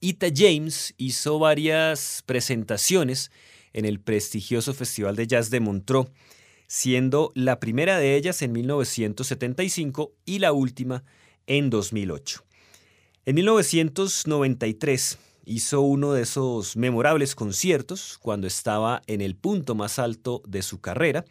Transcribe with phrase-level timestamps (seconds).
[0.00, 3.30] Ita James hizo varias presentaciones
[3.74, 6.08] en el prestigioso Festival de Jazz de Montreux,
[6.66, 11.04] siendo la primera de ellas en 1975 y la última
[11.46, 12.42] en 2008.
[13.26, 20.40] En 1993 hizo uno de esos memorables conciertos cuando estaba en el punto más alto
[20.46, 21.26] de su carrera,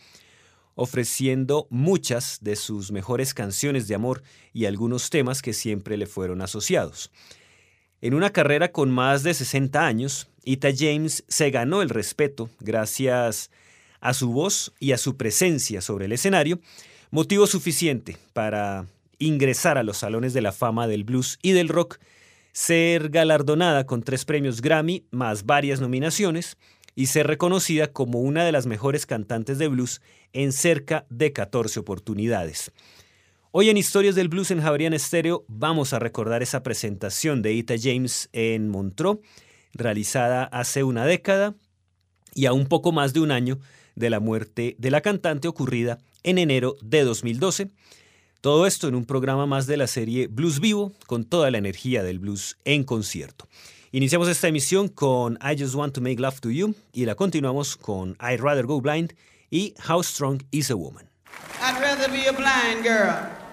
[0.76, 4.22] ofreciendo muchas de sus mejores canciones de amor
[4.54, 7.10] y algunos temas que siempre le fueron asociados.
[8.00, 13.50] En una carrera con más de 60 años, Ita James se ganó el respeto gracias
[14.02, 16.60] a su voz y a su presencia sobre el escenario,
[17.10, 18.86] motivo suficiente para
[19.18, 21.98] ingresar a los salones de la fama del blues y del rock,
[22.52, 26.56] ser galardonada con tres premios Grammy más varias nominaciones
[26.94, 30.02] y ser reconocida como una de las mejores cantantes de blues
[30.34, 32.72] en cerca de 14 oportunidades.
[33.60, 37.74] Hoy en Historias del Blues en Javerian Estéreo vamos a recordar esa presentación de Ita
[37.82, 39.18] James en Montreux,
[39.74, 41.56] realizada hace una década
[42.36, 43.58] y a un poco más de un año
[43.96, 47.72] de la muerte de la cantante ocurrida en enero de 2012.
[48.42, 52.04] Todo esto en un programa más de la serie Blues Vivo, con toda la energía
[52.04, 53.48] del blues en concierto.
[53.92, 57.76] Iniciamos esta emisión con I Just Want to Make Love to You y la continuamos
[57.76, 59.16] con I'd Rather Go Blind
[59.50, 61.10] y How Strong is a Woman.
[61.60, 63.47] I'd rather be a blind girl.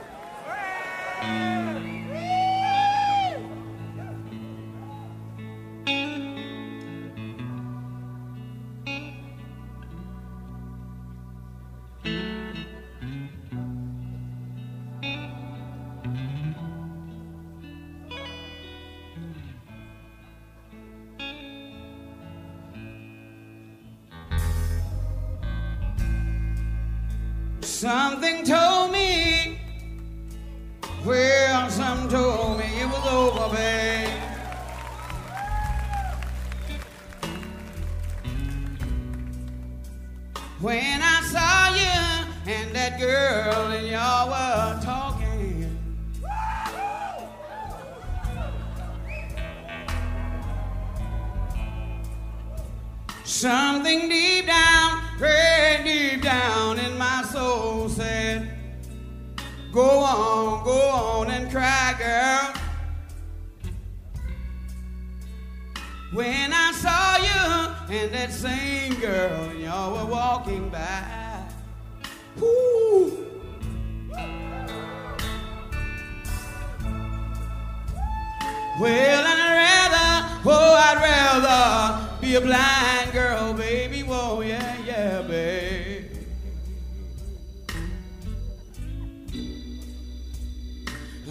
[27.84, 28.73] Something told
[53.26, 58.50] Something deep down, very deep down in my soul said,
[59.72, 62.52] Go on, go on and cry, girl.
[66.12, 71.42] When I saw you and that same girl, y'all were walking by.
[72.42, 73.26] Ooh.
[78.78, 84.00] Well, I'd rather, oh, I'd rather be a blind girl, baby.
[84.02, 86.04] Whoa, yeah, yeah, babe.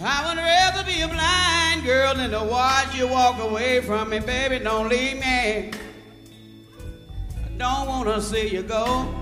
[0.00, 4.20] I would rather be a blind girl than to watch you walk away from me,
[4.20, 4.60] baby.
[4.60, 5.72] Don't leave me.
[5.72, 9.12] I don't want to see you go.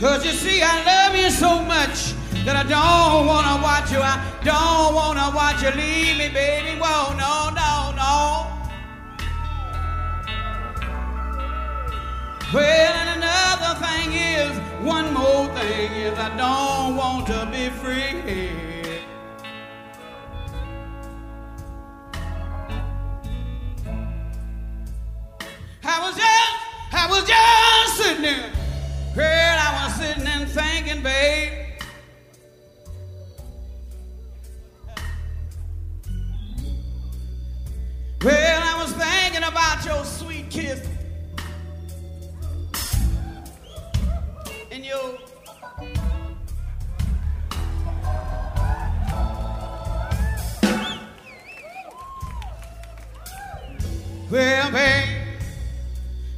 [0.00, 2.14] Cause you see, I love you so much
[2.46, 3.98] that I don't wanna watch you.
[4.00, 6.78] I don't wanna watch you leave me, baby.
[6.80, 8.45] Whoa, no, no, no.
[12.54, 14.56] Well, and another thing is,
[14.86, 18.06] one more thing is, I don't want to be free.
[25.84, 26.54] I was just,
[26.92, 28.52] I was just sitting there.
[29.16, 31.52] Girl, I was sitting and thinking, babe.
[38.22, 40.35] Well, I was thinking about your sweet
[44.96, 45.18] your
[54.28, 55.08] Well, babe,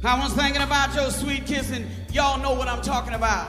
[0.03, 3.47] I was thinking about your sweet kiss, and y'all know what I'm talking about.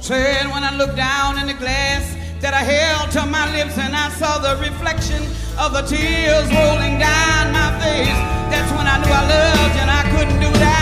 [0.00, 3.94] Said when I looked down in the glass that I held to my lips and
[3.94, 5.22] I saw the reflection
[5.58, 8.18] of the tears rolling down my face.
[8.50, 10.62] That's when I knew I loved you and I couldn't do you.
[10.64, 10.81] I'd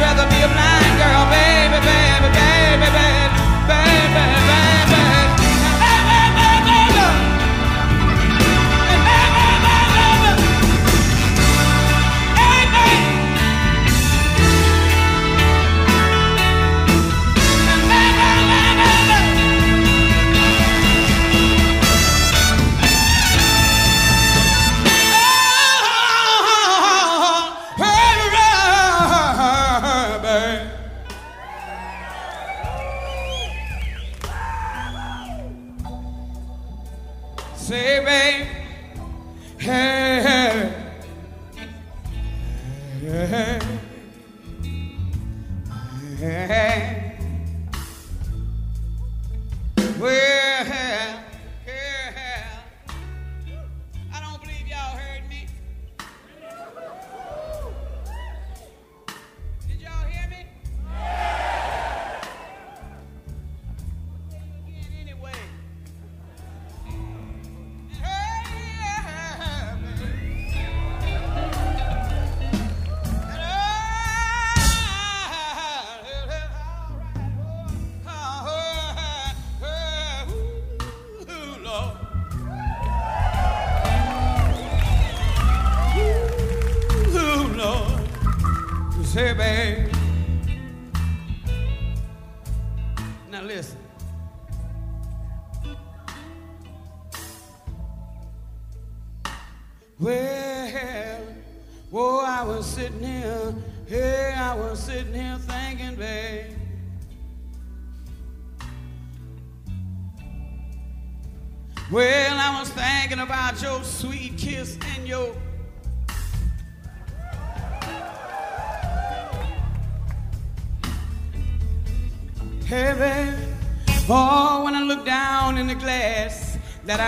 [0.00, 4.67] rather be a blind girl, baby, baby, baby, baby, baby, baby.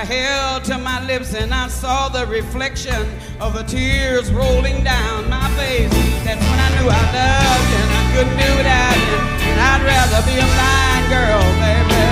[0.01, 3.07] I held to my lips and I saw the reflection
[3.39, 5.93] of the tears rolling down my face.
[6.25, 9.19] That's when I knew I loved and I couldn't do without you.
[9.45, 12.10] And I'd rather be a blind girl, baby.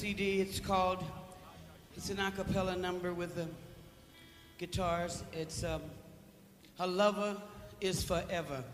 [0.00, 0.40] Baby.
[0.58, 1.04] called,
[1.96, 3.46] it's an a cappella number with the
[4.56, 5.22] guitars.
[5.34, 5.82] It's um,
[6.78, 7.36] A Lover
[7.80, 8.64] is Forever.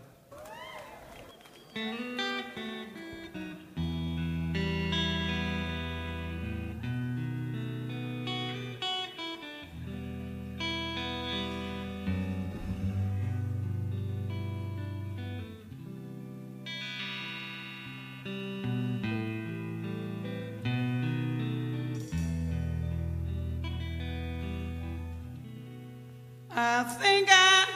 [26.99, 27.67] Think I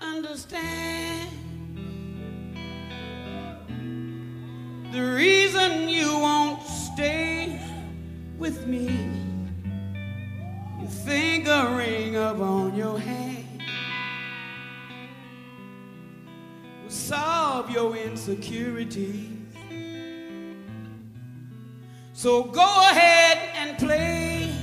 [0.00, 1.28] understand
[4.92, 7.60] the reason you won't stay
[8.38, 8.86] with me.
[10.80, 13.62] You think a ring upon your hand
[16.82, 19.30] will solve your insecurities.
[22.12, 24.54] So go ahead and play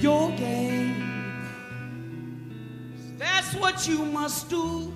[0.00, 1.07] your game.
[3.50, 4.92] That's what you must do.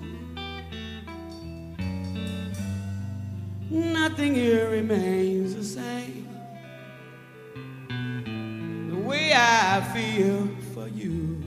[3.71, 6.27] Nothing here remains the same.
[8.91, 11.43] The way I feel for you.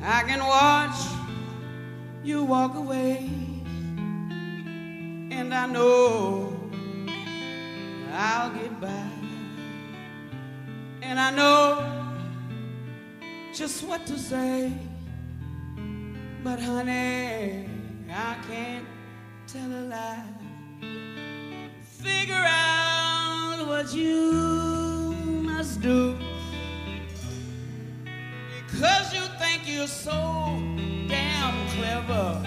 [0.00, 1.00] I can watch
[2.22, 3.28] you walk away,
[5.32, 6.56] and I know
[8.12, 9.10] I'll get by.
[11.02, 11.99] And I know
[13.52, 14.72] just what to say.
[16.44, 17.66] But honey,
[18.08, 18.86] I can't
[19.46, 20.24] tell a lie.
[21.82, 26.16] Figure out what you must do.
[28.54, 30.58] Because you think you're so
[31.08, 32.42] damn clever.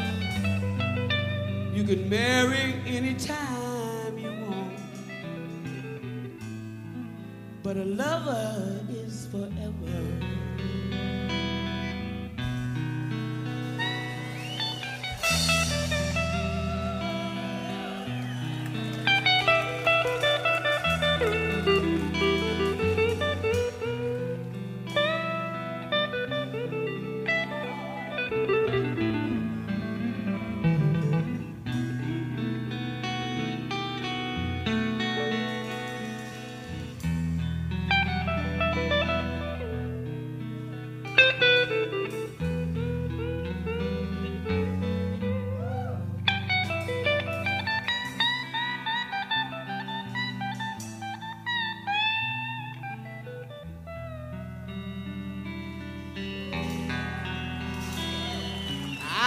[1.74, 4.80] You can marry anytime you want.
[7.62, 10.43] But a lover is forever.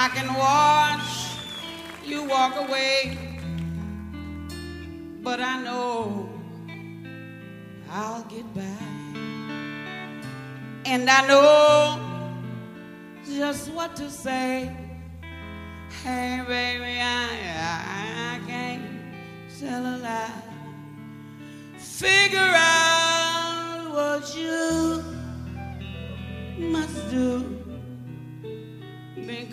[0.07, 1.37] I can watch
[2.05, 3.19] you walk away,
[5.21, 6.29] but I know
[7.90, 9.16] I'll get back.
[10.85, 11.99] And I know
[13.37, 14.71] just what to say.
[16.05, 17.27] Hey, baby, I,
[17.59, 18.85] I, I can't
[19.59, 20.42] tell a lie.
[21.79, 25.03] Figure out what you
[26.59, 27.56] must do.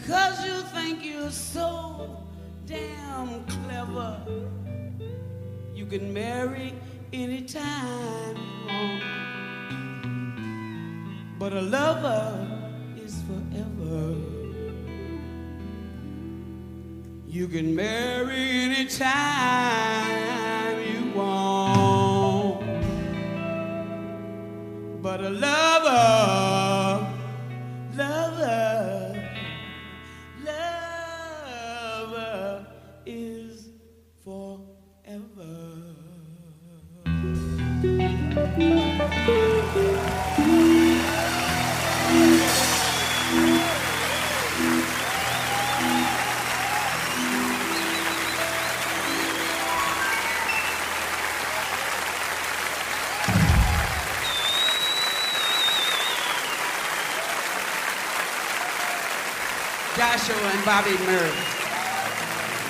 [0.03, 2.17] Because you think you're so
[2.65, 4.19] damn clever,
[5.73, 6.73] you can marry
[7.13, 9.03] anytime you want.
[11.39, 12.45] But a lover
[12.97, 14.17] is forever.
[17.25, 18.99] You can marry anytime
[20.81, 22.65] you want.
[25.01, 26.62] But a lover,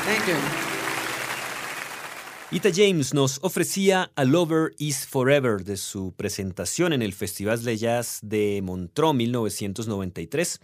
[0.06, 0.64] Thank you.
[2.54, 7.78] Ita James nos ofrecía A Lover is Forever de su presentación en el Festival de
[7.78, 10.62] Jazz de Montreux 1993,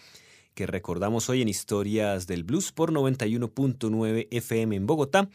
[0.53, 5.31] que recordamos hoy en Historias del Blues por 91.9 FM en Bogotá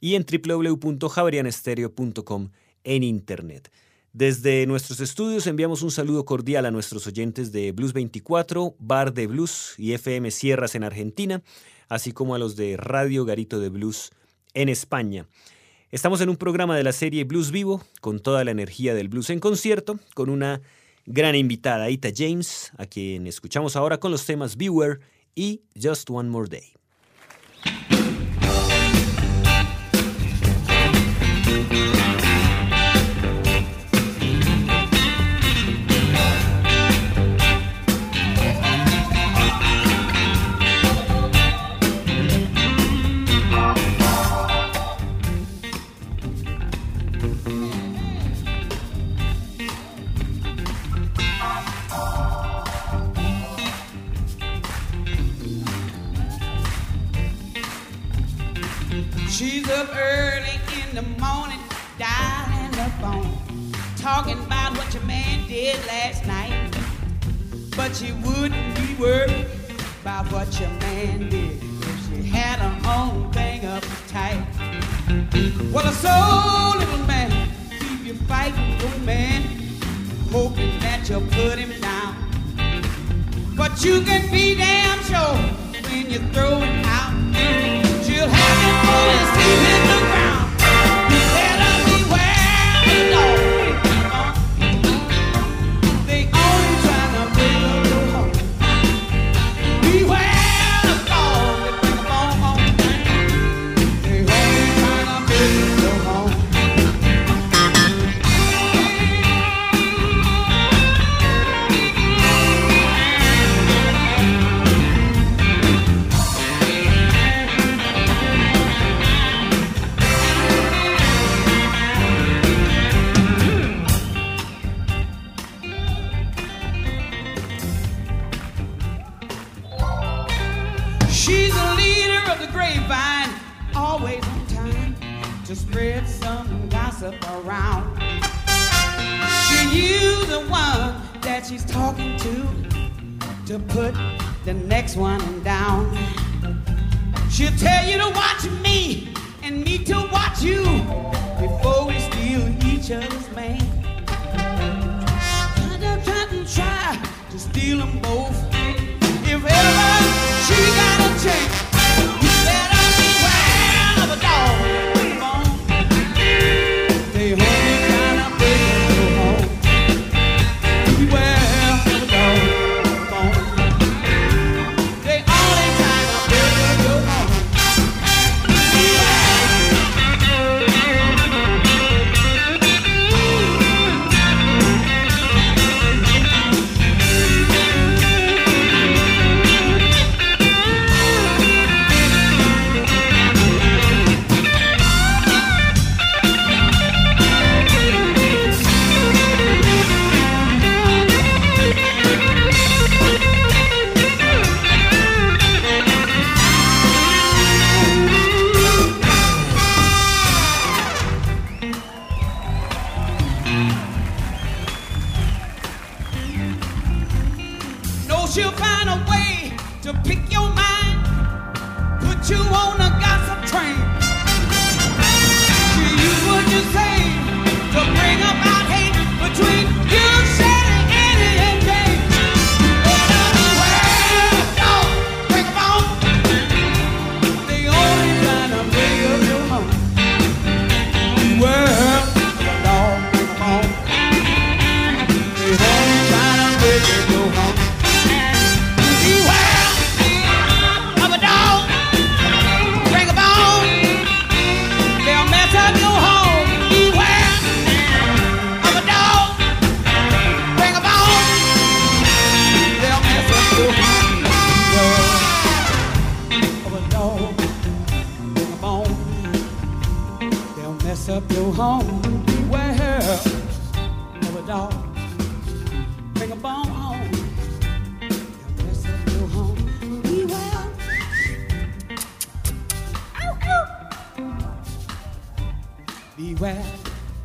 [0.00, 2.50] y en www.javerianestereo.com
[2.82, 3.70] en Internet.
[4.14, 9.26] Desde nuestros estudios enviamos un saludo cordial a nuestros oyentes de Blues 24, Bar de
[9.26, 11.42] Blues y FM Sierras en Argentina,
[11.88, 14.10] así como a los de Radio Garito de Blues
[14.52, 15.26] en España.
[15.90, 19.30] Estamos en un programa de la serie Blues Vivo, con toda la energía del blues
[19.30, 20.60] en concierto, con una
[21.06, 25.00] gran invitada, Ita James, a quien escuchamos ahora con los temas Viewer
[25.34, 26.74] y Just One More Day.
[59.42, 61.58] She's up early in the morning,
[61.98, 66.70] dialing the phone, talking about what your man did last night.
[67.76, 69.46] But she wouldn't be worried
[70.00, 74.46] about what your man did if she had her own thing up tight.
[75.72, 77.50] Well, a soul little man,
[77.80, 79.42] keep you fighting your man,
[80.30, 82.14] hoping that you'll put him down.
[83.56, 85.21] But you can be damn sure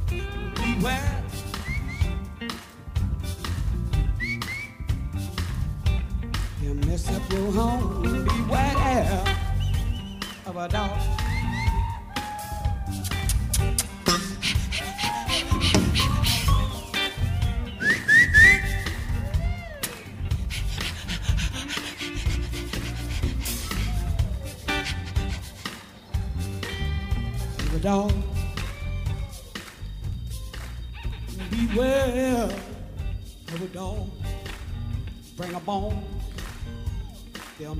[0.09, 0.23] beware,
[0.55, 1.23] beware.
[6.61, 9.23] You mess up your home, beware
[10.45, 11.17] of a dog.
[27.77, 28.26] the dog.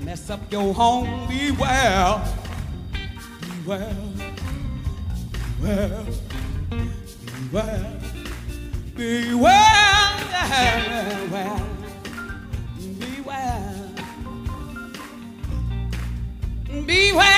[0.04, 1.28] mess up your home.
[1.28, 2.22] Beware,
[3.64, 3.96] beware,
[5.60, 6.04] beware,
[7.52, 7.92] beware,
[8.96, 10.18] beware,
[11.30, 11.62] beware,
[12.90, 13.68] beware.
[16.86, 17.37] beware.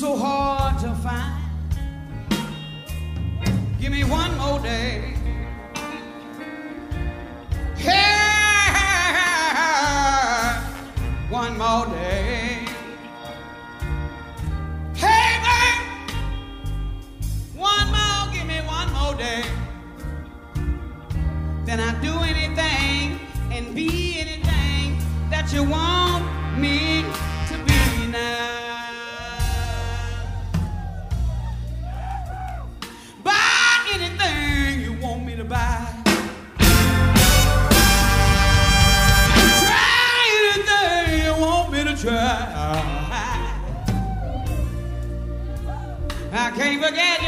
[0.00, 1.44] so hard to find.
[3.78, 5.19] Give me one more day.
[46.90, 47.19] again.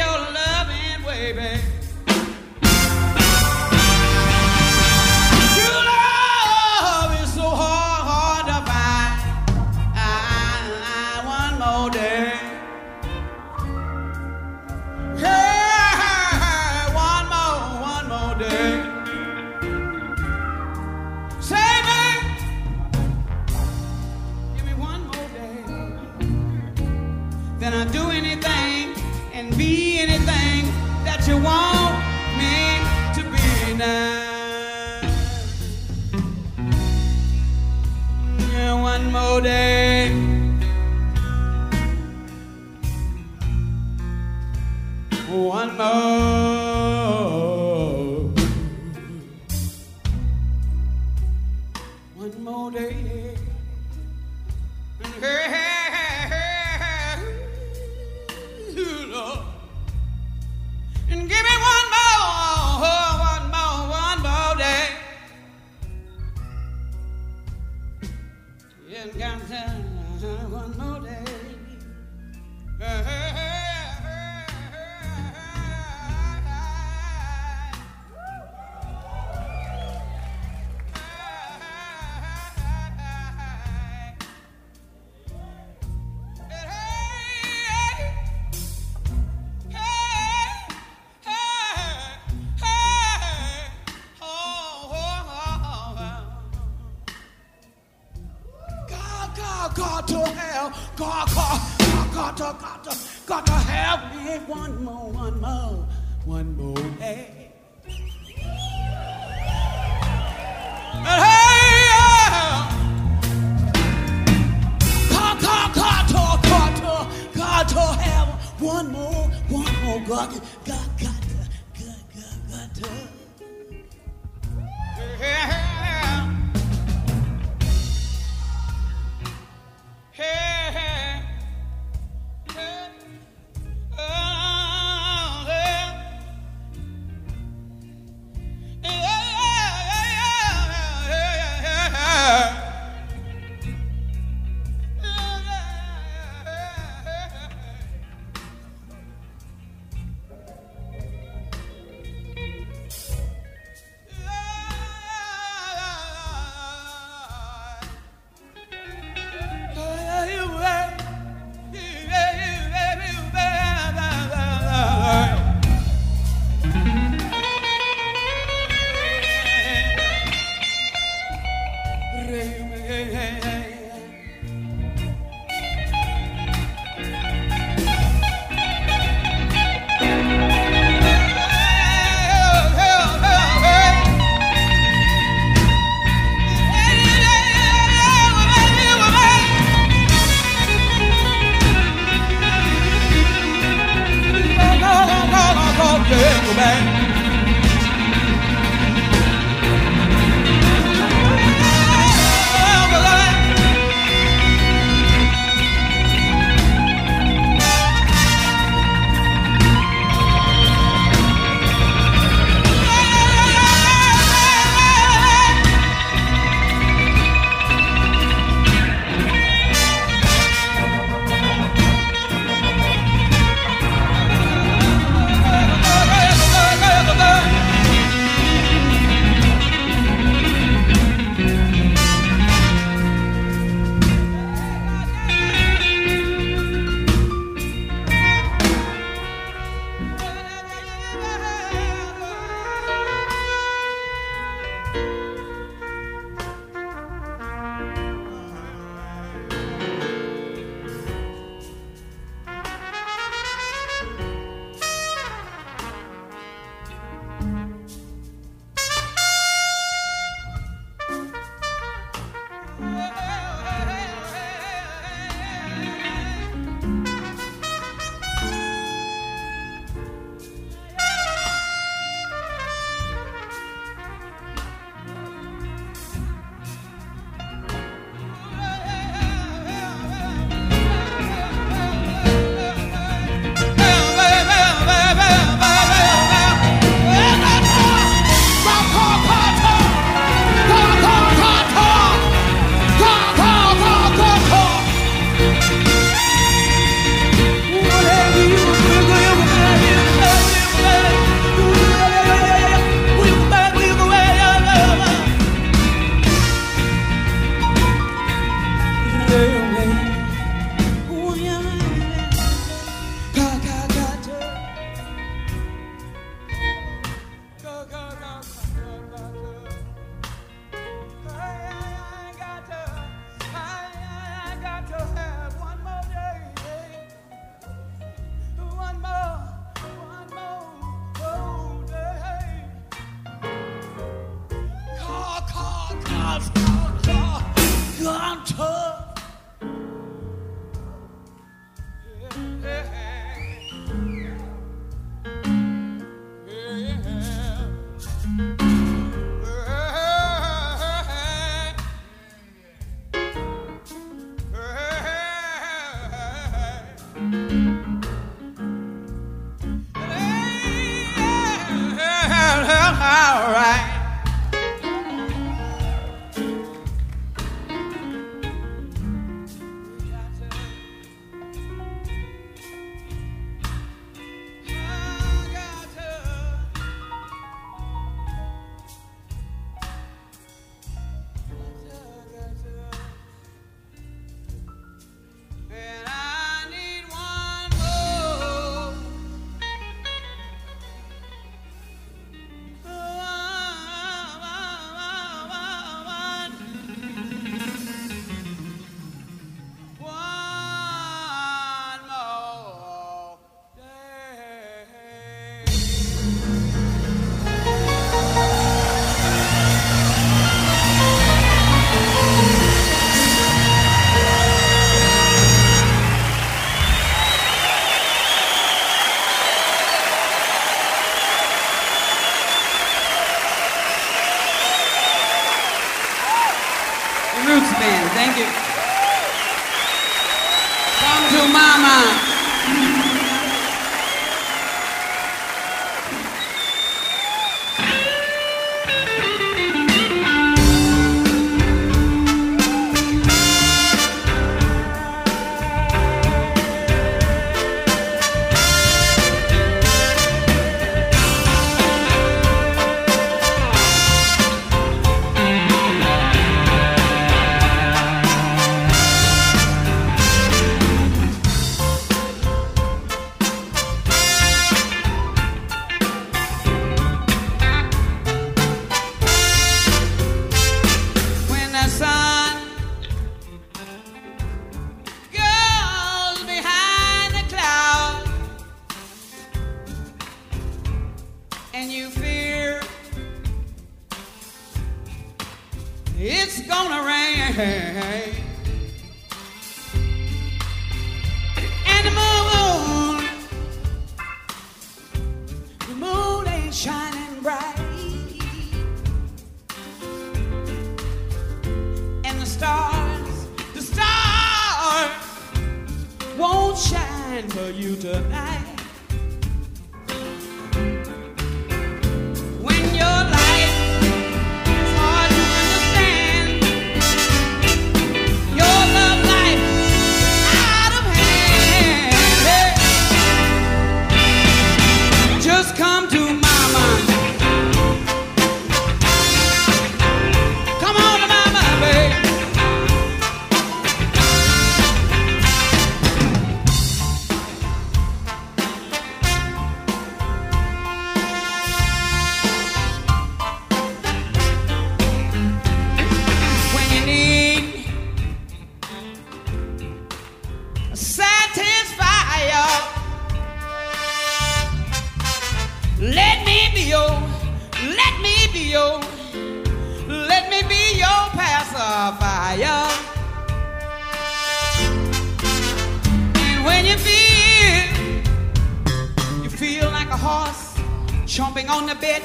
[571.33, 572.21] chomping on the bit.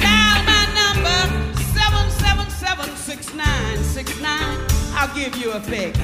[0.00, 1.20] Dial my number,
[1.74, 4.58] seven seven seven six nine six nine.
[4.94, 5.94] I'll give you a pick.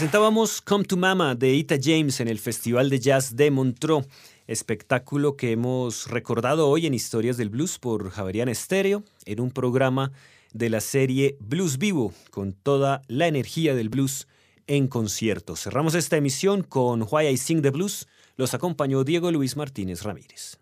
[0.00, 4.06] Presentábamos Come to Mama de Ita James en el Festival de Jazz de Montreux,
[4.46, 10.10] espectáculo que hemos recordado hoy en Historias del Blues por Javerian Estéreo, en un programa
[10.54, 14.26] de la serie Blues Vivo, con toda la energía del blues
[14.66, 15.54] en concierto.
[15.54, 18.08] Cerramos esta emisión con Why I Sing the Blues.
[18.36, 20.56] Los acompañó Diego Luis Martínez Ramírez.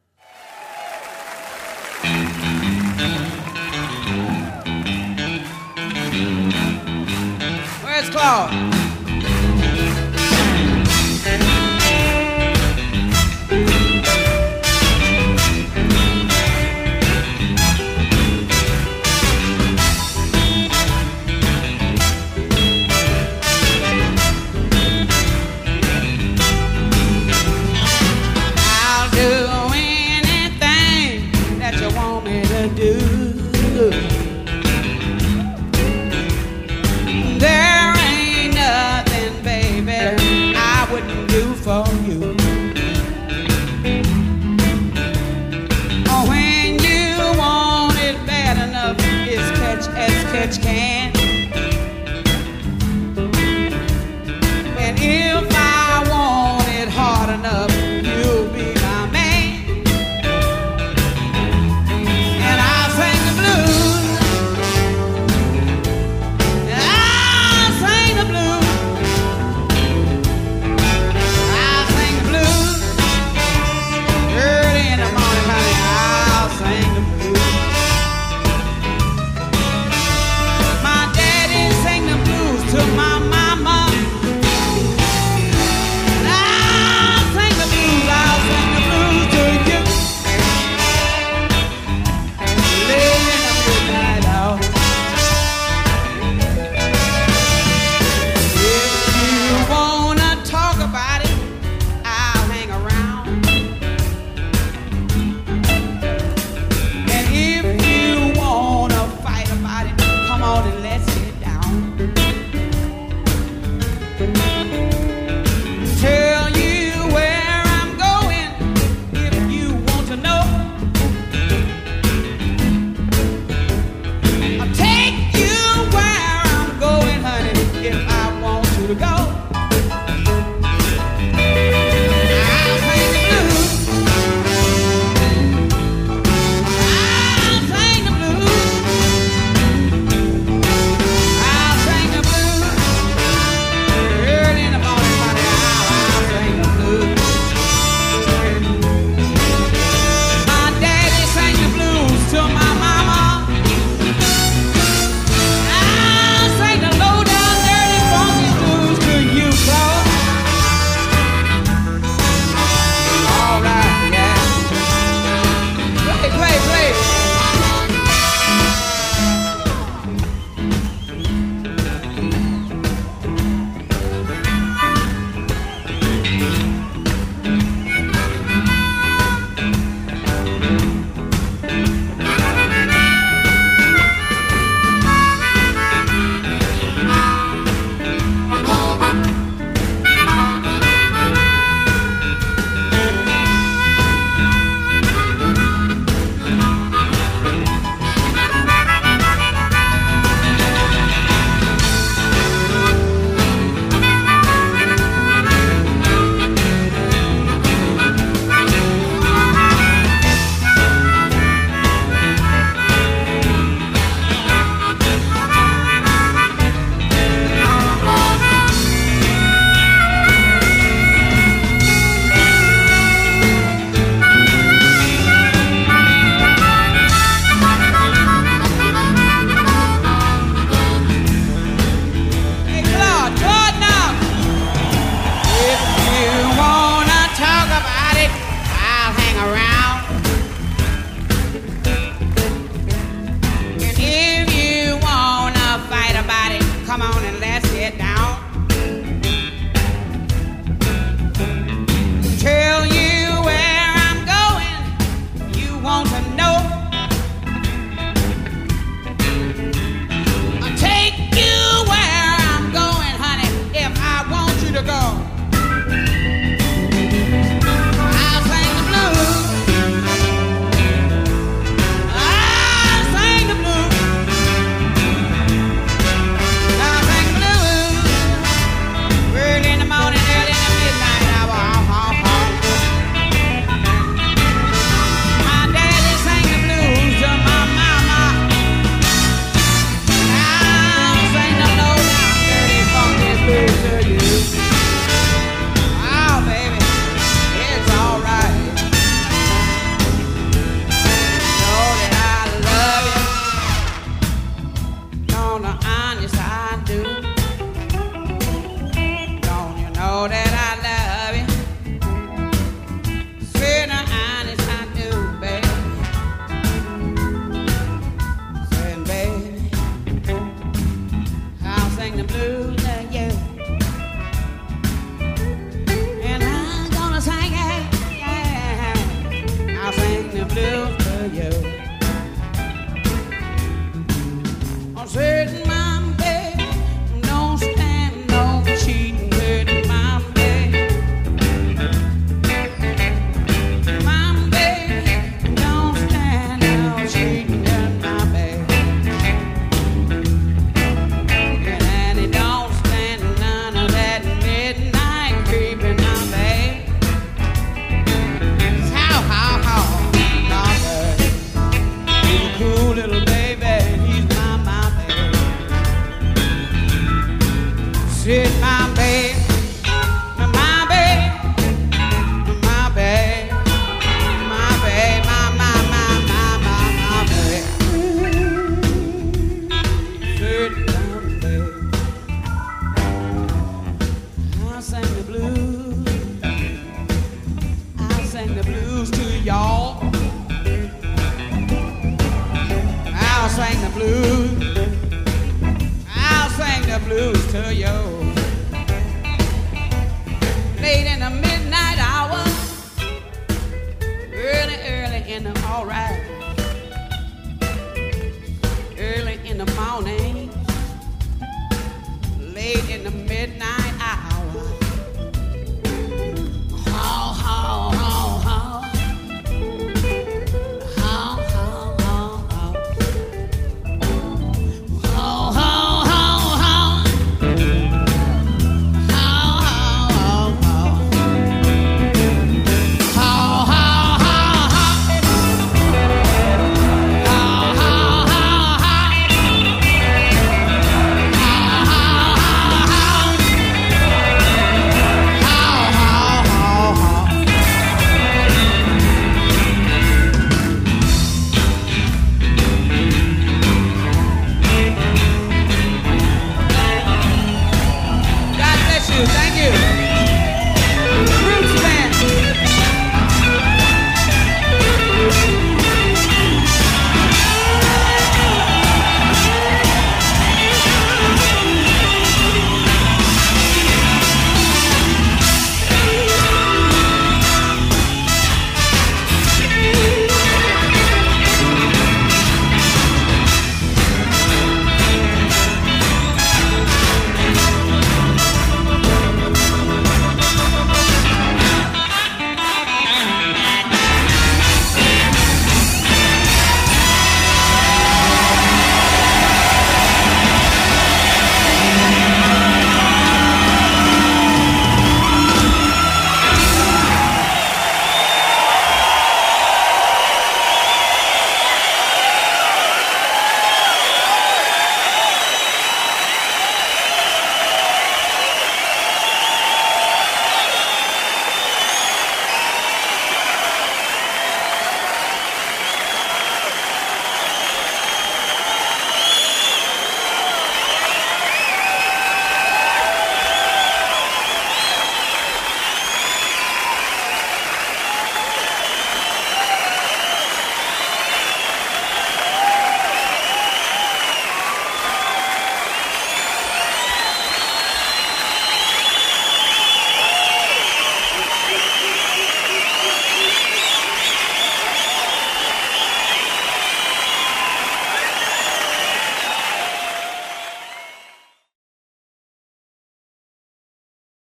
[7.84, 8.77] Where's Claude?